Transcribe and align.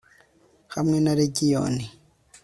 hamwe 0.75 0.97
na 1.05 1.13
legiyoni 1.19 1.85